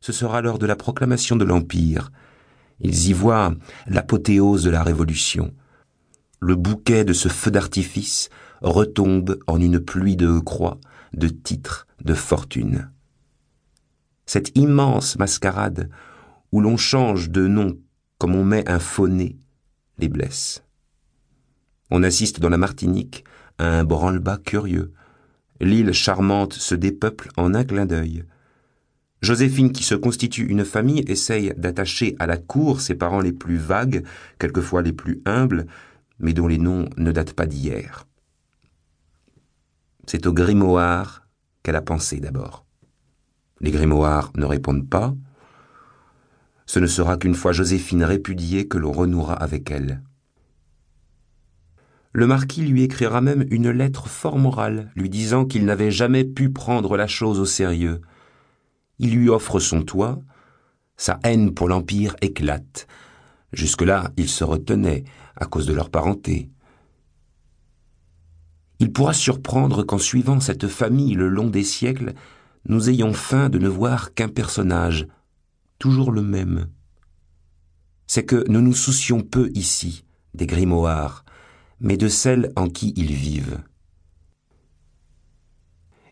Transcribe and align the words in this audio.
ce 0.00 0.12
sera 0.12 0.42
lors 0.42 0.58
de 0.58 0.66
la 0.66 0.76
proclamation 0.76 1.36
de 1.36 1.44
l'Empire. 1.44 2.10
Ils 2.80 3.08
y 3.08 3.12
voient 3.12 3.54
l'apothéose 3.86 4.64
de 4.64 4.70
la 4.70 4.82
Révolution. 4.82 5.54
Le 6.40 6.56
bouquet 6.56 7.04
de 7.04 7.12
ce 7.12 7.28
feu 7.28 7.50
d'artifice 7.50 8.28
retombe 8.60 9.38
en 9.46 9.60
une 9.60 9.80
pluie 9.80 10.16
de 10.16 10.38
croix, 10.40 10.78
de 11.12 11.28
titres, 11.28 11.86
de 12.04 12.14
fortune. 12.14 12.90
Cette 14.26 14.56
immense 14.56 15.18
mascarade 15.18 15.88
où 16.52 16.60
l'on 16.60 16.76
change 16.76 17.30
de 17.30 17.46
nom 17.46 17.78
comme 18.18 18.34
on 18.34 18.44
met 18.44 18.68
un 18.68 18.78
faux 18.78 19.08
nez 19.08 19.36
les 19.98 20.08
blesse. 20.08 20.62
On 21.90 22.02
assiste 22.02 22.40
dans 22.40 22.48
la 22.48 22.58
Martinique 22.58 23.24
à 23.58 23.78
un 23.78 23.84
branle-bas 23.84 24.38
curieux. 24.38 24.92
L'île 25.60 25.92
charmante 25.92 26.52
se 26.54 26.74
dépeuple 26.74 27.30
en 27.36 27.54
un 27.54 27.64
clin 27.64 27.86
d'œil. 27.86 28.24
Joséphine, 29.24 29.72
qui 29.72 29.82
se 29.82 29.94
constitue 29.94 30.46
une 30.46 30.64
famille, 30.64 31.04
essaye 31.08 31.52
d'attacher 31.56 32.14
à 32.18 32.26
la 32.26 32.36
cour 32.36 32.80
ses 32.80 32.94
parents 32.94 33.20
les 33.20 33.32
plus 33.32 33.56
vagues, 33.56 34.04
quelquefois 34.38 34.82
les 34.82 34.92
plus 34.92 35.20
humbles, 35.24 35.66
mais 36.18 36.32
dont 36.32 36.46
les 36.46 36.58
noms 36.58 36.88
ne 36.96 37.10
datent 37.10 37.32
pas 37.32 37.46
d'hier. 37.46 38.06
C'est 40.06 40.26
au 40.26 40.32
grimoire 40.32 41.26
qu'elle 41.62 41.76
a 41.76 41.82
pensé 41.82 42.20
d'abord. 42.20 42.66
Les 43.60 43.70
grimoires 43.70 44.30
ne 44.36 44.44
répondent 44.44 44.88
pas. 44.88 45.14
Ce 46.66 46.78
ne 46.78 46.86
sera 46.86 47.16
qu'une 47.16 47.34
fois 47.34 47.52
Joséphine 47.52 48.04
répudiée 48.04 48.68
que 48.68 48.78
l'on 48.78 48.92
renouera 48.92 49.34
avec 49.34 49.70
elle. 49.70 50.02
Le 52.12 52.26
marquis 52.26 52.62
lui 52.62 52.82
écrira 52.82 53.20
même 53.20 53.44
une 53.50 53.70
lettre 53.70 54.06
fort 54.06 54.38
morale, 54.38 54.90
lui 54.94 55.08
disant 55.08 55.46
qu'il 55.46 55.64
n'avait 55.64 55.90
jamais 55.90 56.24
pu 56.24 56.50
prendre 56.50 56.96
la 56.96 57.06
chose 57.06 57.40
au 57.40 57.46
sérieux. 57.46 58.02
Il 58.98 59.14
lui 59.14 59.28
offre 59.28 59.58
son 59.58 59.82
toit, 59.82 60.20
sa 60.96 61.18
haine 61.24 61.52
pour 61.52 61.68
l'Empire 61.68 62.16
éclate. 62.20 62.86
Jusque-là, 63.52 64.10
il 64.16 64.28
se 64.28 64.44
retenait, 64.44 65.04
à 65.36 65.46
cause 65.46 65.66
de 65.66 65.72
leur 65.72 65.90
parenté. 65.90 66.50
Il 68.80 68.92
pourra 68.92 69.12
surprendre 69.12 69.82
qu'en 69.82 69.98
suivant 69.98 70.40
cette 70.40 70.68
famille 70.68 71.14
le 71.14 71.28
long 71.28 71.48
des 71.48 71.64
siècles, 71.64 72.14
nous 72.66 72.88
ayons 72.88 73.12
faim 73.12 73.48
de 73.48 73.58
ne 73.58 73.68
voir 73.68 74.14
qu'un 74.14 74.28
personnage, 74.28 75.06
toujours 75.78 76.12
le 76.12 76.22
même. 76.22 76.68
C'est 78.06 78.24
que 78.24 78.44
nous 78.48 78.60
nous 78.60 78.74
soucions 78.74 79.20
peu 79.20 79.50
ici 79.54 80.04
des 80.34 80.46
grimoires, 80.46 81.24
mais 81.80 81.96
de 81.96 82.08
celles 82.08 82.52
en 82.56 82.68
qui 82.68 82.92
ils 82.96 83.12
vivent. 83.12 83.60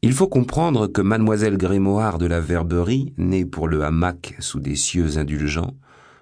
Il 0.00 0.12
faut 0.12 0.28
comprendre 0.28 0.86
que 0.86 1.02
mademoiselle 1.02 1.58
Grimoire 1.58 2.18
de 2.18 2.26
la 2.26 2.40
Verberie, 2.40 3.12
née 3.16 3.44
pour 3.44 3.66
le 3.66 3.82
hamac 3.82 4.36
sous 4.38 4.60
des 4.60 4.76
cieux 4.76 5.18
indulgents, 5.18 5.74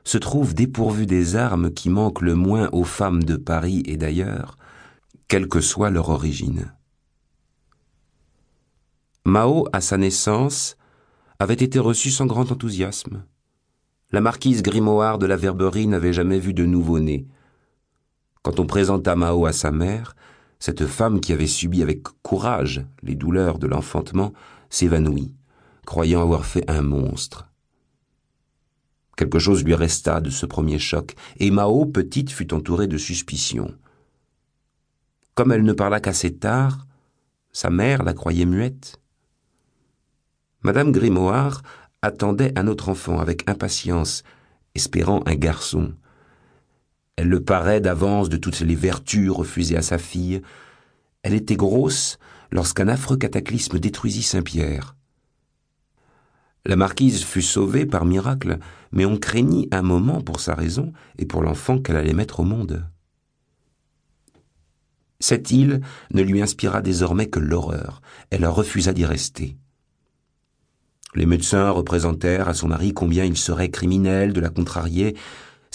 se 0.03 0.17
trouve 0.17 0.55
dépourvue 0.55 1.05
des 1.05 1.37
armes 1.37 1.71
qui 1.71 1.91
manquent 1.91 2.23
le 2.23 2.35
moins 2.35 2.71
aux 2.73 2.85
femmes 2.85 3.25
de 3.25 3.37
Paris 3.37 3.83
et 3.87 3.99
d'ailleurs, 3.99 4.57
quelle 5.29 5.49
que 5.49 5.61
soit 5.61 5.91
leur 5.91 6.09
origine. 6.09 6.73
Mao, 9.27 9.67
à 9.73 9.81
sa 9.81 9.99
naissance, 9.99 10.77
avait 11.39 11.55
été 11.55 11.79
reçu 11.79 12.11
sans 12.11 12.27
grand 12.27 12.51
enthousiasme. 12.53 13.25
La 14.13 14.21
marquise 14.21 14.63
Grimoire 14.63 15.19
de 15.19 15.27
la 15.27 15.37
Verberie 15.37 15.89
n'avait 15.89 16.13
jamais 16.13 16.39
vu 16.39 16.55
de 16.55 16.65
nouveau-né. 16.65 17.27
Quand 18.43 18.61
on 18.61 18.67
présenta 18.67 19.17
Mao 19.17 19.45
à 19.45 19.53
sa 19.53 19.73
mère, 19.73 20.15
cette 20.59 20.87
femme 20.87 21.21
qui 21.21 21.33
avait 21.33 21.47
subi 21.47 21.83
avec 21.83 22.03
courage 22.23 22.85
les 23.03 23.15
douleurs 23.15 23.59
de 23.59 23.67
l'enfantement 23.67 24.33
s'évanouit, 24.71 25.35
croyant 25.85 26.23
avoir 26.23 26.45
fait 26.45 26.69
un 26.71 26.83
monstre. 26.83 27.49
Quelque 29.17 29.39
chose 29.39 29.65
lui 29.65 29.75
resta 29.75 30.21
de 30.21 30.31
ce 30.31 30.45
premier 30.45 30.79
choc, 30.79 31.15
et 31.39 31.51
Mao, 31.51 31.87
petite, 31.87 32.31
fut 32.31 32.53
entourée 32.53 32.87
de 32.87 32.99
suspicions. 32.99 33.75
Comme 35.35 35.53
elle 35.53 35.65
ne 35.65 35.73
parla 35.73 36.01
qu'assez 36.01 36.35
tard, 36.35 36.87
sa 37.53 37.71
mère 37.71 38.03
la 38.03 38.13
croyait 38.13 38.45
muette. 38.45 39.01
Madame 40.63 40.93
Grimoire 40.93 41.63
attendait 42.03 42.53
un 42.59 42.67
autre 42.67 42.91
enfant 42.91 43.19
avec 43.19 43.49
impatience, 43.49 44.23
espérant 44.75 45.23
un 45.25 45.35
garçon. 45.35 45.95
Elle 47.17 47.29
le 47.29 47.43
paraît 47.43 47.81
d'avance 47.81 48.29
de 48.29 48.37
toutes 48.37 48.61
les 48.61 48.75
vertus 48.75 49.31
refusées 49.31 49.77
à 49.77 49.83
sa 49.83 49.99
fille. 49.99 50.43
Elle 51.23 51.35
était 51.35 51.57
grosse 51.57 52.19
lorsqu'un 52.51 52.89
affreux 52.89 53.17
cataclysme 53.17 53.79
détruisit 53.79 54.23
Saint-Pierre. 54.23 54.97
La 56.67 56.77
marquise 56.77 57.25
fut 57.25 57.43
sauvée 57.43 57.87
par 57.87 58.05
miracle, 58.05 58.59
mais 58.93 59.07
on 59.07 59.19
craignit 59.19 59.69
un 59.73 59.83
moment 59.83 60.21
pour 60.21 60.41
sa 60.41 60.55
raison 60.55 60.93
et 61.17 61.25
pour 61.25 61.43
l'enfant 61.43 61.79
qu'elle 61.79 61.97
allait 61.97 62.13
mettre 62.13 62.41
au 62.41 62.45
monde. 62.45 62.87
Cette 65.21 65.51
île 65.51 65.81
ne 66.13 66.23
lui 66.23 66.43
inspira 66.43 66.83
désormais 66.83 67.29
que 67.29 67.39
l'horreur. 67.39 68.03
Elle 68.31 68.47
refusa 68.47 68.93
d'y 68.93 69.07
rester. 69.07 69.57
Les 71.15 71.25
médecins 71.25 71.71
représentèrent 71.71 72.49
à 72.49 72.55
son 72.55 72.69
mari 72.69 72.93
combien 72.93 73.25
il 73.25 73.39
serait 73.39 73.71
criminel 73.71 74.33
de 74.33 74.41
la 74.41 74.51
contrarier. 74.51 75.17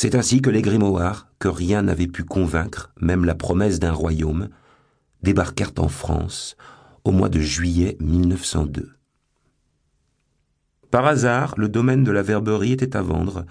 C'est 0.02 0.16
ainsi 0.16 0.42
que 0.42 0.50
les 0.50 0.64
grimoires, 0.64 1.28
que 1.38 1.48
rien 1.48 1.84
n'avait 1.84 2.08
pu 2.08 2.24
convaincre, 2.24 2.92
même 3.00 3.24
la 3.24 3.36
promesse 3.36 3.78
d'un 3.78 3.92
royaume, 3.92 4.50
débarquèrent 5.22 5.74
en 5.78 5.90
France 5.90 6.58
au 7.04 7.12
mois 7.12 7.30
de 7.30 7.40
juillet 7.40 7.98
1902. 8.00 8.90
Par 10.90 11.06
hasard, 11.06 11.54
le 11.56 11.70
domaine 11.70 12.04
de 12.04 12.10
la 12.10 12.24
Verberie 12.24 12.72
était 12.72 12.98
à 12.98 13.04
vendre. 13.04 13.46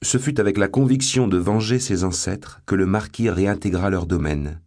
Ce 0.00 0.16
fut 0.16 0.40
avec 0.40 0.56
la 0.56 0.66
conviction 0.66 1.28
de 1.28 1.36
venger 1.36 1.78
ses 1.78 2.04
ancêtres 2.04 2.62
que 2.64 2.74
le 2.74 2.86
marquis 2.86 3.28
réintégra 3.28 3.90
leur 3.90 4.06
domaine. 4.06 4.62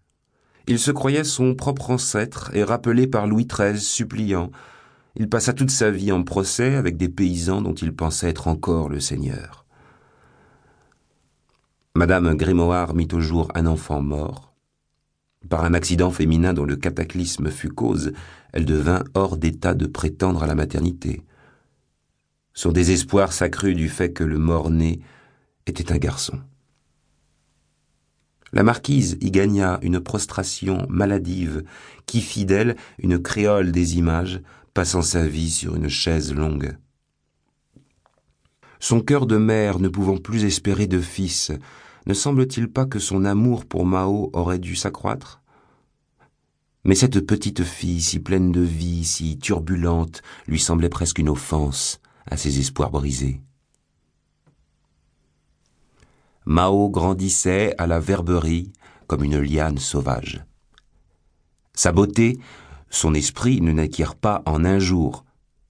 Il 0.68 0.78
se 0.78 0.92
croyait 0.92 1.24
son 1.24 1.56
propre 1.56 1.90
ancêtre 1.90 2.52
et 2.54 2.64
rappelé 2.64 3.08
par 3.08 3.26
Louis 3.26 3.48
XIII 3.48 3.80
suppliant. 3.80 4.52
Il 5.16 5.28
passa 5.28 5.54
toute 5.54 5.72
sa 5.72 5.90
vie 5.90 6.12
en 6.12 6.22
procès 6.22 6.76
avec 6.76 6.98
des 6.98 7.10
paysans 7.10 7.64
dont 7.64 7.74
il 7.74 7.96
pensait 7.96 8.30
être 8.30 8.48
encore 8.48 8.90
le 8.90 9.00
seigneur. 9.00 9.67
Madame 11.98 12.36
Grimoire 12.36 12.94
mit 12.94 13.08
au 13.12 13.20
jour 13.20 13.52
un 13.56 13.66
enfant 13.66 14.04
mort. 14.04 14.54
Par 15.50 15.66
un 15.66 15.74
accident 15.74 16.12
féminin 16.12 16.54
dont 16.54 16.64
le 16.64 16.76
cataclysme 16.76 17.50
fut 17.50 17.70
cause, 17.70 18.14
elle 18.54 18.66
devint 18.66 19.04
hors 19.16 19.36
d'état 19.36 19.74
de 19.74 19.88
prétendre 19.88 20.44
à 20.44 20.46
la 20.46 20.54
maternité. 20.54 21.24
Son 22.54 22.72
désespoir 22.72 23.34
s'accrut 23.34 23.74
du 23.74 23.90
fait 23.90 24.14
que 24.14 24.24
le 24.24 24.38
mort-né 24.38 25.00
était 25.66 25.92
un 25.92 25.98
garçon. 25.98 26.40
La 28.54 28.62
marquise 28.62 29.18
y 29.20 29.32
gagna 29.32 29.80
une 29.82 30.00
prostration 30.00 30.86
maladive 30.90 31.64
qui 32.06 32.22
fit 32.22 32.46
d'elle 32.46 32.76
une 33.00 33.18
créole 33.18 33.72
des 33.72 33.98
images, 33.98 34.44
passant 34.76 35.02
sa 35.02 35.26
vie 35.26 35.50
sur 35.50 35.76
une 35.76 35.90
chaise 35.90 36.32
longue. 36.32 36.78
Son 38.80 39.02
cœur 39.02 39.26
de 39.26 39.38
mère 39.38 39.80
ne 39.80 39.88
pouvant 39.88 40.18
plus 40.18 40.46
espérer 40.46 40.86
de 40.86 41.02
fils, 41.02 41.52
ne 42.08 42.14
semble-t-il 42.14 42.70
pas 42.70 42.86
que 42.86 43.00
son 43.00 43.26
amour 43.26 43.66
pour 43.66 43.86
Mao 43.86 44.30
aurait 44.32 44.60
dû 44.60 44.78
s'accroître? 44.78 45.42
Mais 46.86 46.96
cette 46.96 47.20
petite 47.20 47.66
fille, 47.66 48.02
si 48.02 48.20
pleine 48.20 48.54
de 48.54 48.62
vie, 48.62 49.04
si 49.04 49.38
turbulente, 49.38 50.22
lui 50.48 50.58
semblait 50.58 50.88
presque 50.88 51.20
une 51.20 51.28
offense 51.28 52.00
à 52.26 52.38
ses 52.38 52.60
espoirs 52.60 52.92
brisés. 52.92 53.42
Mao 56.46 56.90
grandissait 56.90 57.76
à 57.78 57.88
la 57.88 58.00
verberie 58.00 58.72
comme 59.08 59.26
une 59.26 59.42
liane 59.42 59.78
sauvage. 59.78 60.46
Sa 61.74 61.92
beauté, 61.92 62.40
son 62.90 63.14
esprit 63.14 63.60
ne 63.60 63.74
naquirent 63.74 64.16
pas 64.16 64.44
en 64.46 64.64
un 64.64 64.80
jour, 64.80 65.26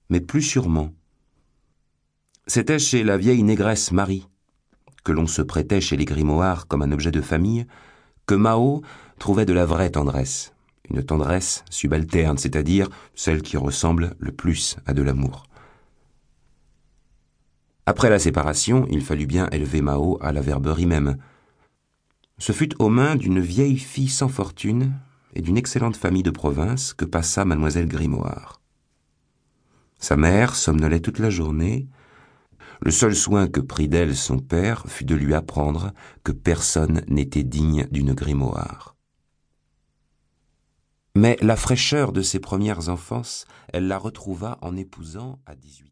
mais 0.08 0.20
plus 0.20 0.42
sûrement. 0.42 0.92
C'était 2.46 2.78
chez 2.78 3.02
la 3.02 3.18
vieille 3.18 3.42
négresse 3.42 3.90
Marie, 3.90 4.28
que 5.04 5.12
l'on 5.12 5.26
se 5.26 5.42
prêtait 5.42 5.80
chez 5.80 5.96
les 5.96 6.04
grimoires 6.04 6.66
comme 6.66 6.82
un 6.82 6.92
objet 6.92 7.10
de 7.10 7.20
famille, 7.20 7.66
que 8.26 8.34
Mao 8.34 8.82
trouvait 9.18 9.46
de 9.46 9.52
la 9.52 9.64
vraie 9.64 9.90
tendresse, 9.90 10.52
une 10.90 11.02
tendresse 11.02 11.64
subalterne, 11.70 12.38
c'est-à-dire 12.38 12.88
celle 13.14 13.42
qui 13.42 13.56
ressemble 13.56 14.14
le 14.18 14.32
plus 14.32 14.76
à 14.86 14.92
de 14.92 15.02
l'amour. 15.02 15.44
Après 17.86 18.10
la 18.10 18.18
séparation, 18.18 18.86
il 18.90 19.02
fallut 19.02 19.26
bien 19.26 19.48
élever 19.50 19.80
Mao 19.80 20.18
à 20.20 20.30
la 20.30 20.42
verberie 20.42 20.86
même. 20.86 21.16
Ce 22.36 22.52
fut 22.52 22.74
aux 22.78 22.90
mains 22.90 23.16
d'une 23.16 23.40
vieille 23.40 23.78
fille 23.78 24.10
sans 24.10 24.28
fortune 24.28 24.92
et 25.34 25.40
d'une 25.40 25.56
excellente 25.56 25.96
famille 25.96 26.22
de 26.22 26.30
province 26.30 26.92
que 26.92 27.04
passa 27.04 27.44
mademoiselle 27.44 27.88
Grimoire. 27.88 28.60
Sa 29.98 30.16
mère 30.16 30.54
somnolait 30.54 31.00
toute 31.00 31.18
la 31.18 31.30
journée. 31.30 31.88
Le 32.80 32.90
seul 32.90 33.14
soin 33.14 33.48
que 33.48 33.60
prit 33.60 33.88
d'elle 33.88 34.16
son 34.16 34.38
père 34.38 34.84
fut 34.86 35.04
de 35.04 35.14
lui 35.14 35.34
apprendre 35.34 35.92
que 36.22 36.32
personne 36.32 37.02
n'était 37.08 37.42
digne 37.42 37.86
d'une 37.90 38.14
grimoire. 38.14 38.96
Mais 41.14 41.36
la 41.40 41.56
fraîcheur 41.56 42.12
de 42.12 42.22
ses 42.22 42.38
premières 42.38 42.88
enfances, 42.88 43.46
elle 43.72 43.88
la 43.88 43.98
retrouva 43.98 44.58
en 44.62 44.76
épousant 44.76 45.40
à 45.46 45.56
dix-huit 45.56 45.88